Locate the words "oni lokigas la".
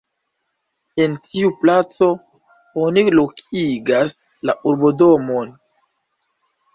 2.85-4.55